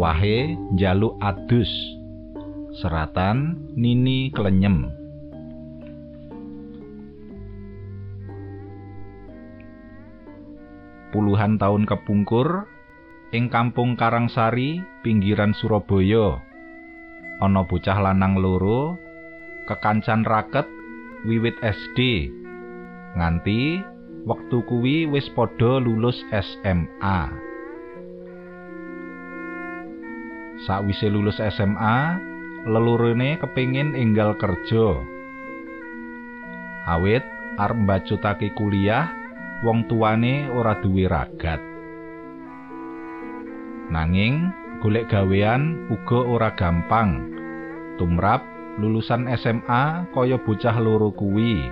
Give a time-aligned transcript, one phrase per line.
[0.00, 1.68] arwahe njaluk adus.
[2.80, 4.88] Seratan nini klenyem
[11.12, 12.64] puluhan tahun kepungkur
[13.36, 16.40] ing kampung Karangsari pinggiran Surabaya
[17.44, 18.96] ana bocah lanang loro
[19.68, 20.64] kekancan raket
[21.28, 22.32] wiwit SD
[23.20, 23.84] nganti
[24.24, 27.49] wektu kuwi wis padha lulus SMA
[30.68, 32.20] Sakwise lulus SMA
[32.68, 35.00] lelurene kepingin enggal kerja
[36.84, 37.24] awit
[37.56, 39.08] arep mbacutake kuliah
[39.64, 41.60] wong tuane ora duwe ragat.
[43.88, 44.52] Nanging
[44.84, 47.28] golek gawean uga ora gampang.
[48.00, 48.40] Tumrap
[48.80, 51.68] lulusan SMA kaya bocah loro kuwi.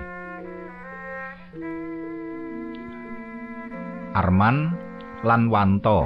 [4.13, 4.73] Arman
[5.25, 6.05] lan Wanto.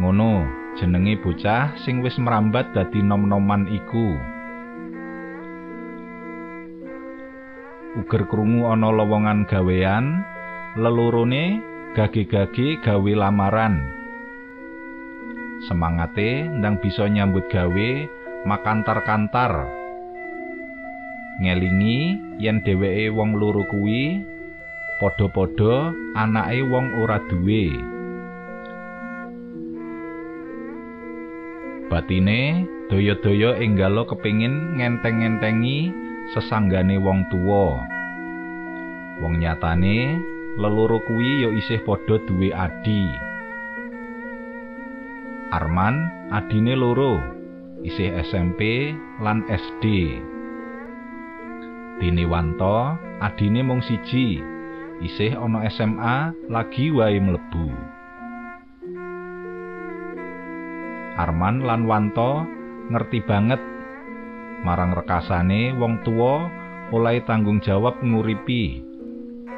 [0.00, 4.14] Ngono jenenge bocah sing wis merambat dadi nom-noman iku.
[7.98, 10.22] Uger krungu ana lowongan gawean
[10.78, 11.58] lelurune
[11.98, 13.82] gage-gage gawe lamaran.
[15.66, 17.90] Semangate ndang bisa nyambut gawe
[18.46, 19.66] makantar-kantar.
[21.42, 21.98] Ngelingi
[22.38, 24.22] yen dheweke wong loro kuwi
[25.02, 27.99] padha-padha anake wong ora duwe.
[31.90, 35.90] Batine daya-daya enggalo kepingin ngenteng-ngentengi
[36.30, 37.82] sesanggane wong tuwa.
[39.18, 40.22] Wong nyatane
[40.54, 43.04] leloro kuwi ya isih padha duwe adi.
[45.50, 47.18] Arman adine loro,
[47.82, 49.84] isih SMP lan SD.
[51.98, 54.38] Dene Wanto adine mung siji,
[55.02, 57.99] isih ana SMA lagi wae mlebu.
[61.20, 62.48] Arman lan Wanto
[62.88, 63.60] ngerti banget
[64.64, 66.48] marang rekasane wong tuwa
[66.96, 68.80] oleh tanggung jawab nguripi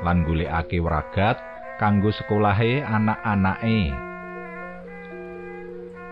[0.03, 1.39] lan golekake wragat
[1.79, 3.95] kanggo sekolahe anak-anake.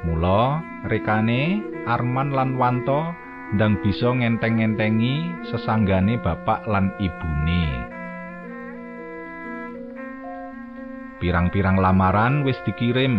[0.06, 3.10] Mula rekane Arman lan Wanto
[3.50, 7.66] ndang bisa ngenteng-ngentengi sesanggane bapak lan ibune.
[11.18, 13.18] Pirang-pirang lamaran wis dikirim.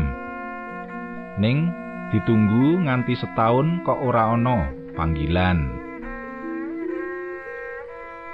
[1.37, 4.67] Ning ditunggu nganti setahun kok ora ana
[4.99, 5.81] panggilan.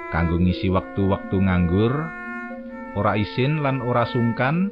[0.09, 1.93] Kanggo ngisi waktu-waktu nganggur,
[2.97, 4.71] ora isin lan ora sungkan,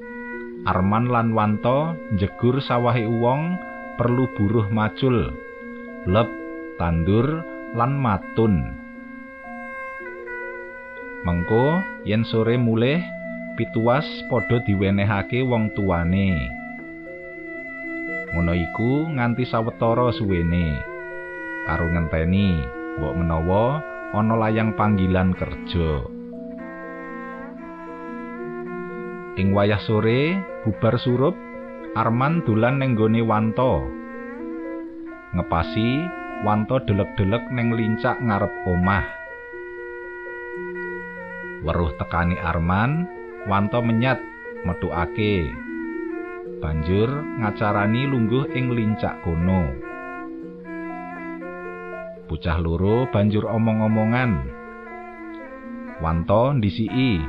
[0.66, 3.54] Arman lan Wanto njegur sawahe uwong
[4.02, 5.30] perlu buruh macul,
[6.10, 6.30] lep,
[6.82, 7.46] tandur,
[7.78, 8.74] lan matun.
[11.22, 12.98] Mengko yen sore mulih
[13.54, 16.65] pituas padha diwenehake wong tuane.
[18.36, 20.76] Ngono iku nganti sawetara suwene.
[21.64, 22.68] Karo ngenteni,
[23.00, 23.80] mbok menawa
[24.12, 26.04] ana layang panggilan kerja.
[29.40, 30.36] Ing wayah sore,
[30.68, 31.32] bubar surup,
[31.96, 33.88] Arman dolan ning gone Wanto.
[35.32, 36.04] Ngepasi,
[36.44, 39.08] Wanto delek-delek ning lincak ngarep omah.
[41.64, 43.08] Weruh tekani Arman,
[43.48, 44.20] Wanto menyat
[44.68, 45.56] metukake.
[46.66, 47.06] Banjur
[47.46, 49.70] ngacarani lungguh ing lincak kono.
[52.26, 54.50] Bocah loro banjur omong-omongan.
[56.02, 57.22] Wanto ndisiki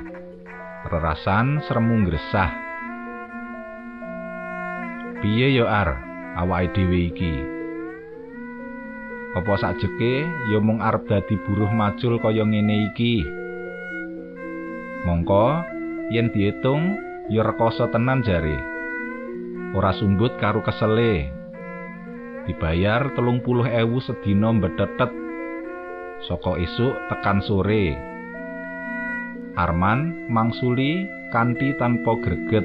[0.89, 2.49] rerasan sremu gresah.
[5.21, 6.01] Piye yo Ar,
[6.41, 7.37] awake dhewe iki?
[9.37, 13.21] Apa sakjeke ya mung arep dadi buruh macul kaya ngene iki?
[15.05, 15.61] Mongko
[16.09, 16.97] yen diitung
[17.29, 18.76] ya rekoso tenan jare.
[19.77, 21.29] Ora sumbut karo kesele.
[22.49, 25.13] Dibayar telung puluh ewu sedina mbetetet.
[26.25, 27.93] Saka esuk tekan sore.
[29.53, 32.65] Arman mangsuli kanthi tanpa greget.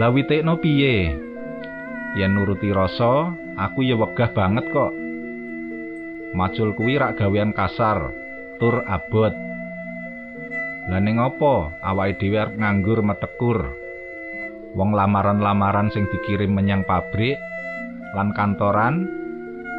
[0.00, 1.12] Lawitekno piye?
[2.16, 4.96] Yen nuruti rasa, aku ya wegah banget kok.
[6.32, 8.08] Macul kuwi rak gawean kasar,
[8.56, 9.36] tur abot.
[10.88, 13.87] Lah ning apa awake dhewe arep nganggur metekur?
[14.76, 17.40] Wong lamaran-lamaran sing dikirim menyang pabrik
[18.12, 19.08] lan kantoran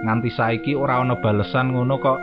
[0.06, 2.20] nganti saiki ora ana balesan ngono kok.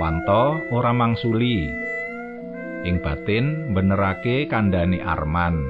[0.00, 1.68] Wanto ora mangsuli.
[2.88, 5.60] Ing batin benerake kandhane Arman.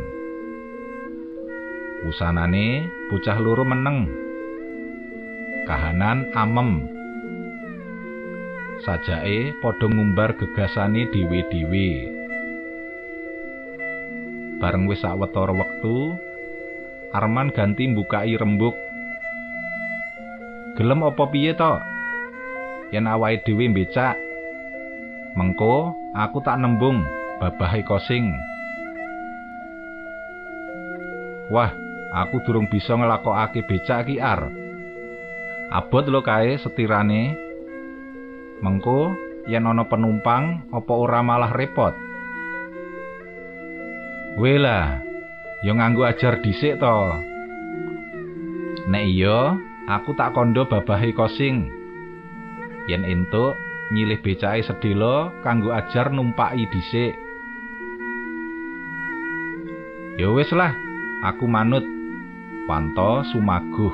[2.06, 4.06] Usanane bocah loro meneng.
[5.66, 6.86] Kahanan amem.
[8.86, 12.19] Sajake padha ngumbar gegasane dhewe-dhewe.
[14.60, 16.12] Bareng wis sawetara wektu,
[17.10, 18.76] Arman ganti mbukai rembug.
[20.78, 21.74] Gelem apa piye to?
[22.94, 24.14] Yen awake dhewe becak.
[25.34, 27.02] Mengko aku tak nembung
[27.42, 28.30] babahe kosing.
[31.50, 31.74] Wah,
[32.14, 34.46] aku durung bisa nglakokake becak ki ar.
[35.74, 37.34] Abot lo kae setirane.
[38.62, 39.18] Mengko
[39.50, 42.09] yen ana penumpang apa ora malah repot.
[44.40, 45.04] Wela,
[45.60, 46.96] yo nganggo ajar dhisik to.
[48.88, 49.52] Nek iya,
[49.84, 51.68] aku tak kondo babahe kosing.
[52.88, 53.52] Yen entuk
[53.92, 57.12] nyilih becake sedhela kanggo ajar numpaki dhisik.
[60.16, 60.72] Ya wis lah,
[61.20, 61.84] aku manut.
[62.64, 63.92] Wanto sumaguh.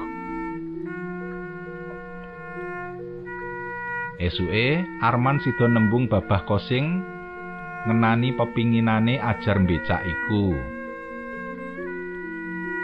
[4.22, 7.02] Esuke Arman sida nembung babah kosing
[7.86, 10.58] ngenani pepinginane ajar becak iku.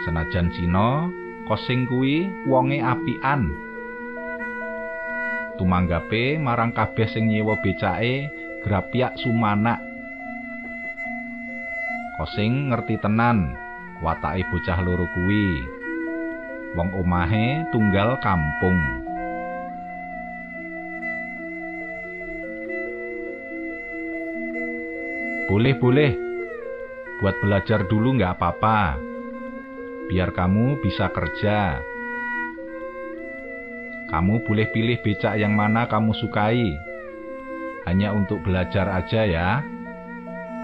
[0.07, 1.11] Senajan Cina,
[1.43, 3.51] kosing kuwi wonge apian.
[5.59, 8.31] Tumanggape marang kabeh sing nyewa becake
[8.63, 9.83] grapyak sumanak.
[12.15, 13.59] Kosing ngerti tenan
[13.99, 15.67] watake bocah loro kuwi.
[16.79, 19.02] Wong omahe tunggal kampung.
[25.53, 26.17] Boleh-boleh.
[27.21, 28.97] Buat belajar dulu nggak apa-apa.
[30.09, 31.77] Biar kamu bisa kerja.
[34.09, 36.73] Kamu boleh pilih becak yang mana kamu sukai.
[37.85, 39.61] Hanya untuk belajar aja ya.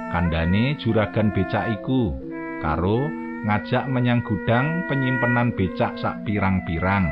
[0.09, 2.17] Kandane juragan becak iku.
[2.57, 3.13] Karo
[3.45, 7.05] ngajak menyang gudang penyimpenan becak sak pirang-pirang.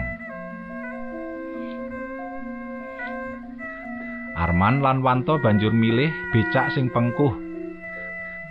[4.33, 7.46] Arman lan Wanto banjur milih becak sing pengkuh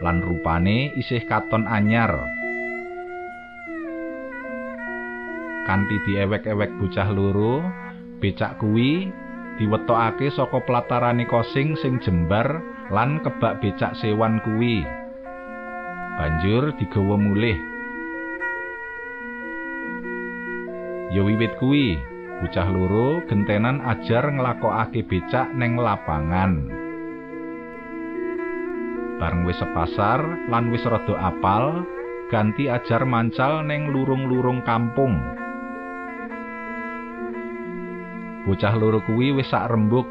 [0.05, 2.13] lan rupane isih katon anyar.
[5.67, 7.65] Kanthi diewek-ewek bocah loro,
[8.23, 9.11] becak kuwi
[9.57, 12.61] diwetokake saka platarane kosing sing jembar
[12.93, 14.85] lan kebak becak sewan kuwi.
[16.17, 17.59] Banjur digawa mulih.
[21.11, 21.97] Ya wiwit kuwi,
[22.45, 26.75] bocah loro gentenan ajar nglakokake becak neng lapangan.
[29.17, 30.21] Bareng wis sepasar
[30.53, 31.89] lan wis rada apal,
[32.29, 35.17] ganti ajar mancal neng lurung-lurung kampung.
[38.45, 40.05] Bocah loro kuwi wis sak rembug.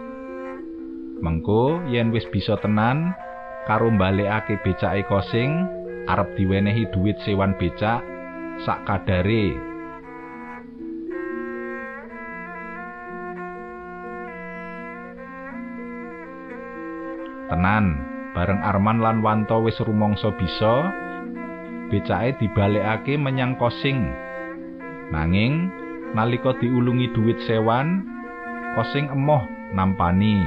[1.21, 3.13] Mengko yen wis bisa tenan
[3.69, 5.69] karo mbalekake becake kosing,
[6.09, 8.01] arep diwenehi duit sewan becak
[8.65, 9.53] sak kadare.
[17.45, 20.91] Tenan, bareng Arman lan Wanto wis rumangsa bisa
[21.87, 24.11] becake dibalekake menyang kosing.
[25.09, 25.71] Nanging
[26.11, 28.03] nalika diulungi duit sewan
[28.75, 30.43] kosing emoh nampani.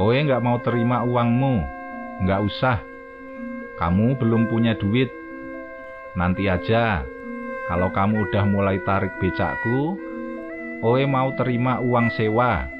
[0.00, 1.54] Oe nggak mau terima uangmu
[2.24, 2.80] nggak usah.
[3.76, 5.12] Kamu belum punya duit.
[6.16, 7.04] Nanti aja
[7.70, 9.94] kalau kamu udah mulai tarik becakku
[10.82, 12.79] Oe mau terima uang sewa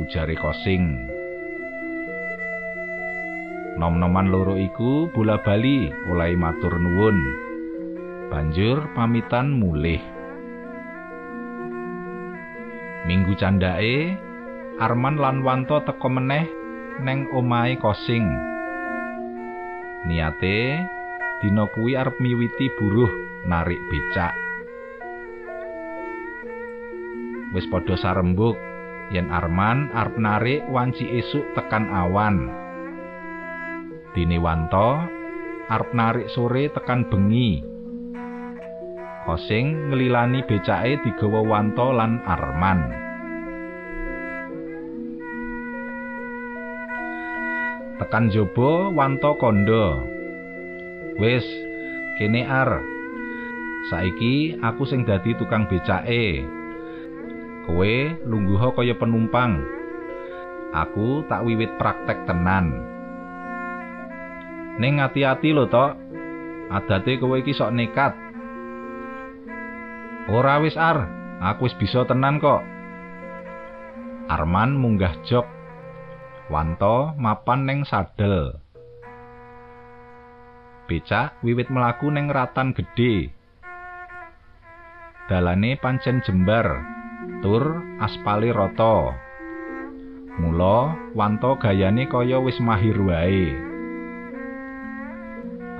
[0.00, 1.08] ujare kosing.
[3.76, 7.16] Nom-noman loro iku bola bali oleh matur nuwun.
[8.32, 10.00] Banjur pamitan mulih.
[13.06, 14.18] Minggu candake
[14.76, 16.44] Arman lan Wanto teko meneh
[17.00, 18.28] neng omahe kosing.
[20.04, 20.80] Niate
[21.40, 23.08] dina kuwi arep miwiti buruh
[23.48, 24.36] narik becak.
[27.56, 28.60] Wis padha sarembuk
[29.14, 32.50] yen Arman arep narik wanci esuk tekan awan.
[34.16, 34.98] Dini Wanto
[35.70, 37.62] arep narik sore tekan bengi.
[39.26, 42.80] Kosing ngelilani becake digawa Wanto lan Arman.
[47.98, 50.02] Tekan jobo Wanto kondo.
[51.16, 51.46] Wis,
[52.20, 52.82] kene ar.
[53.88, 56.55] Saiki aku sing dadi tukang becake.
[57.66, 59.58] Kowe lungguh kaya penumpang.
[60.70, 62.70] Aku tak wiwit praktek tenan.
[64.78, 65.86] Ning ati-ati lho to.
[66.70, 68.14] Adate kowe iki sok nekat.
[70.30, 71.10] Ora wis ar,
[71.42, 72.62] aku wis bisa tenan kok.
[74.30, 75.46] Arman munggah jok.
[76.46, 78.62] Wanto mapan neng sadel.
[80.86, 83.34] Becak wiwit melaku neng ratan gede.
[85.26, 86.95] Dalane pancen jembar.
[87.40, 89.16] Tur aspale rata.
[90.36, 93.56] Mula wanto gayane kaya wis mahir wae.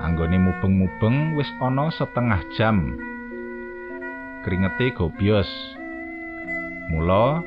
[0.01, 2.97] Anggone mubeng-mubeng wis ana setengah jam.
[4.45, 5.49] Kringete gobyos.
[6.89, 7.41] Mula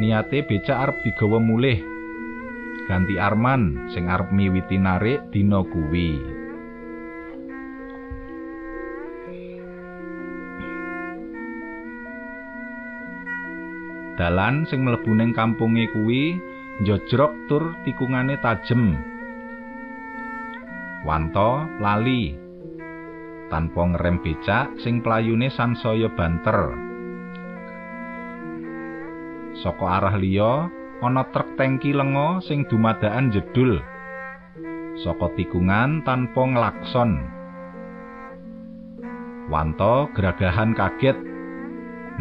[0.00, 1.80] niate becak arep digawa mulih.
[2.84, 6.33] Ganti Arman sing arep miwiti narik dina kuwi.
[14.14, 16.38] Dalan sing mlebu ning kampunge kuwi
[16.86, 18.94] njojrok tur tikungane tajem.
[21.02, 22.38] Wanto lali
[23.50, 26.78] tanpa ngerem becak sing playune sansaya banter.
[29.58, 30.70] Saka arah liya
[31.02, 33.82] ana truk tangki lenga sing dumadakan jedul.
[35.02, 37.18] Saka tikungan tanpa nglakson.
[39.50, 41.18] Wanto geragahan kaget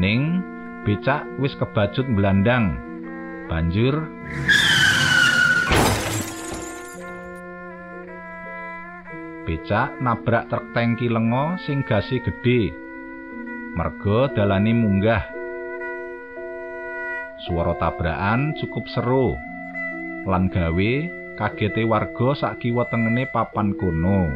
[0.01, 0.52] ning
[0.83, 2.75] becak wis kebacut belandang.
[3.47, 4.07] Banjur
[9.47, 12.71] becak nabrak truk tangki lenga sing gase gedhe.
[13.79, 15.23] Merga dalane munggah.
[17.43, 19.35] Suara tabrakan cukup seru
[20.23, 20.93] lan gawe
[21.35, 24.31] kagete warga sak kiwa tengene papan kono.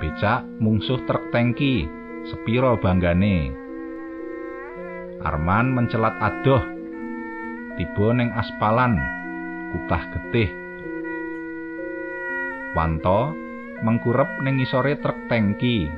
[0.00, 1.84] Becak mungsuh truk tangki,
[2.24, 3.59] sepiro banggane.
[5.20, 6.64] Arman mencelat adoh.
[7.76, 8.96] Tiba ning aspalan,
[9.72, 10.48] kutah getih.
[12.72, 13.36] Wanto
[13.84, 15.92] mengkurep ning ngisore truk tangki.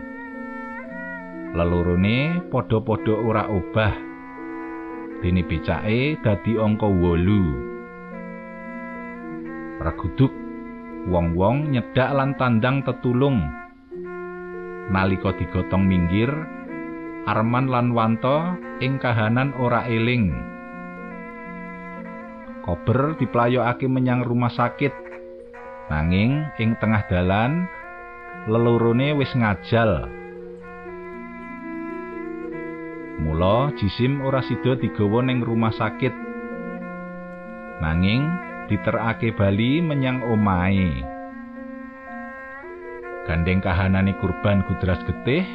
[1.55, 3.95] Lelurune padha-padha ora obah.
[5.23, 9.87] Dene becake dadi angka 8.
[9.87, 10.35] Reguduk
[11.07, 13.39] wong-wong nyedak lan tandang tetulung.
[14.91, 16.27] Nalika digotong minggir,
[17.23, 20.35] Arman lan Wanto ing kahanan ora eling.
[22.67, 24.91] Kober diplayokake menyang rumah sakit.
[25.87, 27.71] Nanging ing tengah dalan
[28.51, 30.11] lelurune wis ngajal.
[33.23, 36.15] Mula jisim ora sida digawa ning rumah sakit.
[37.79, 38.27] Nanging
[38.67, 41.07] diterakake bali menyang omahe.
[43.31, 45.47] Gandeng kahanane kurban gudras getih,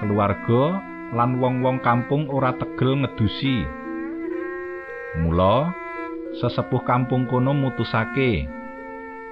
[0.00, 0.80] keluarga
[1.14, 3.64] lan wong-wong kampung ora tegel ngedusi.
[5.22, 5.72] Mula
[6.36, 8.44] sesepuh kampung kono mutusake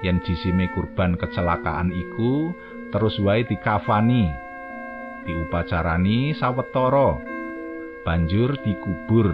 [0.01, 2.53] yen jisime kurban kecelakaan iku
[2.89, 4.29] terus wae dikafani,
[5.25, 7.21] diupacarani sawetara,
[8.05, 9.33] banjur dikubur.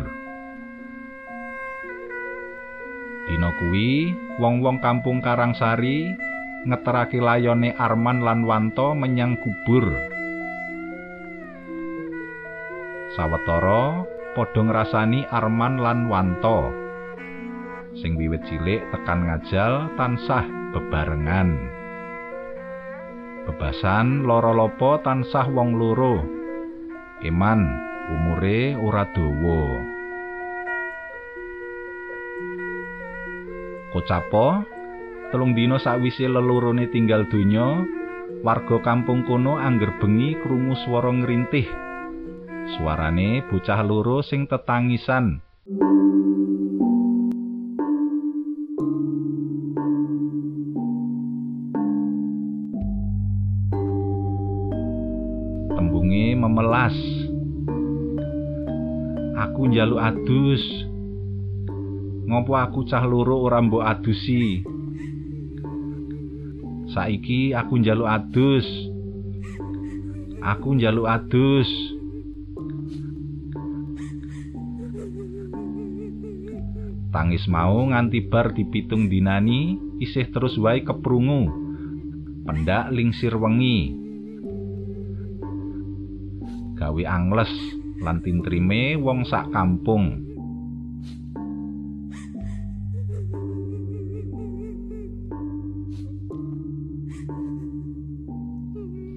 [3.31, 4.11] Dina kuwi
[4.43, 6.11] wong-wong kampung Karangsari
[6.67, 9.87] ngeterake layone Arman lan Wanto menyang kubur.
[13.11, 16.71] Sawetara padha ngrasani Arman lan Wanto.
[17.99, 21.59] Sing wiwit cilik tekan ngajal tansah bebarengan.
[23.43, 26.23] Bebasan lara lopo tansah wong loro.
[27.27, 27.67] Iman
[28.15, 29.63] umure ora dawa.
[33.91, 34.63] Kocapo
[35.35, 37.83] telung dina sakwise lelurune tinggal donya,
[38.39, 41.90] warga kampung kono angger bengi krungu swara ngrintih.
[42.71, 45.43] Suarane bocah loro sing tetangisan.
[55.75, 56.95] Tembunge memelas.
[59.35, 60.63] Aku njaluk adus.
[62.31, 64.63] Ngopo aku cah loro ora mbok adusi?
[66.95, 68.67] Saiki aku njaluk adus.
[70.39, 71.90] Aku njaluk adus.
[77.21, 81.53] Tangis mau nganti bar dipitung dinani isih terus wae keprungu.
[82.49, 83.93] Pendak lingsir wengi.
[86.81, 87.53] Gawe angles
[88.01, 90.17] lan tintrime wong sak kampung.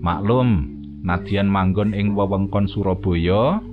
[0.05, 0.49] Maklum,
[1.01, 3.65] nadyan manggon ing wewengkon Surabaya,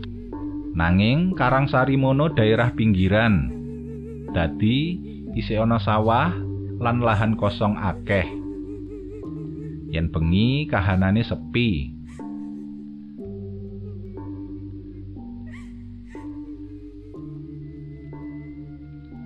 [0.72, 3.61] nanging Karangsari mono daerah pinggiran.
[4.32, 4.96] Dadi
[5.36, 6.32] isih ana sawah
[6.80, 8.24] lan lahan kosong akeh.
[9.92, 11.92] Yen bengi kahanane sepi.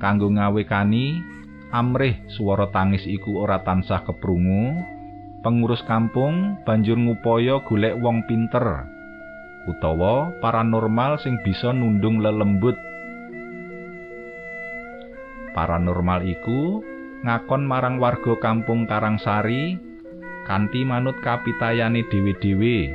[0.01, 1.21] Kanggo ngawekani
[1.69, 4.81] amrih swara tangis iku ora tansah keprungu,
[5.45, 8.89] pengurus kampung banjur ngupaya golek wong pinter
[9.65, 12.84] utawa paranormal sing bisa nundung lelembut.
[15.55, 16.83] Paranormal iku
[17.23, 19.79] ngakon marang warga kampung Karangsari
[20.43, 22.91] kanthi manut kapitayane dhewe-dhewe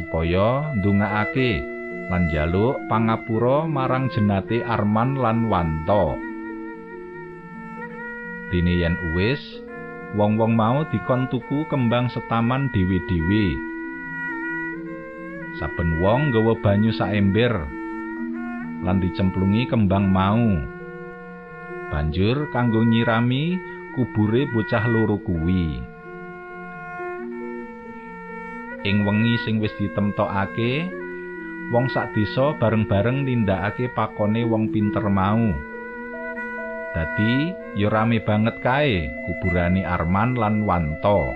[0.00, 1.60] supaya ndongaake
[2.08, 6.16] lan njaluk pangapura marang jenate Arman lan Wanto.
[8.50, 9.38] Dene yen uwis,
[10.18, 13.54] wong-wong mau dikon tuku kembang setaman dhewe-dhewe.
[15.60, 17.52] Saben wong nggawa banyu sak ember
[18.80, 20.79] lan dicemplungi kembang mau.
[21.90, 23.58] Banjur kanggo nyirami
[23.98, 25.82] kubure bocah loro kuwi.
[28.86, 30.86] Ing wengi sing wis ditemtokake,
[31.74, 35.50] wong sak desa bareng-bareng nindakake pakone wong pinter mau.
[36.94, 41.34] Dadi ya rame banget kae kuburane Arman lan Wanto.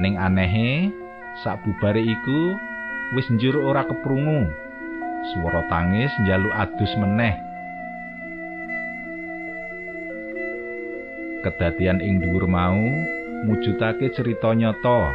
[0.00, 0.88] Ning anehe,
[1.44, 2.56] sak bubare iku
[3.12, 4.48] wis njur ora keprungu.
[5.20, 7.49] Swara tangis njaluk adus meneh.
[11.40, 12.76] Kedadian ing dhuwur mau
[13.48, 15.08] mujudake cerita nyata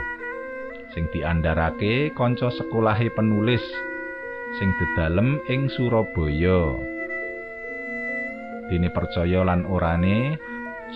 [0.90, 3.62] sing diandharake kanca sekolahe penulis
[4.58, 6.82] sing dedalem ing Surabaya.
[8.66, 10.42] Dene percaya lan orane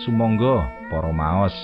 [0.02, 1.54] sumangga para maos.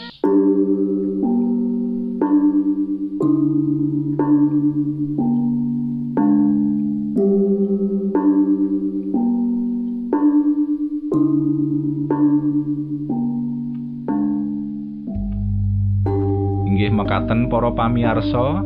[17.56, 18.60] Para pamirsa,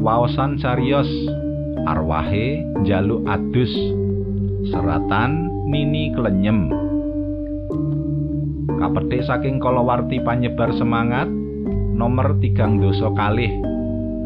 [0.00, 1.04] waosan cariyos
[1.84, 3.68] arwahe njaluk adus
[4.72, 6.72] seratan nini klenyem.
[8.80, 11.28] Kapethik saking kalawarti panyebar semangat
[11.92, 13.52] nomor tigang dosa kalih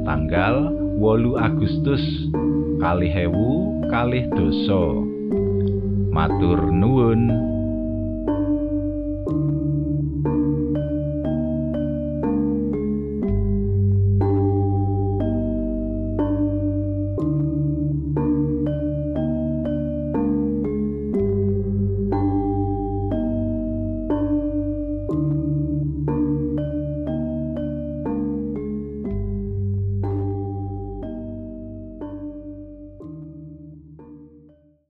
[0.06, 0.70] tanggal
[1.02, 2.30] 8 Agustus
[2.78, 5.02] kalih ewu kalih dosa.
[6.14, 7.55] Matur nuwun.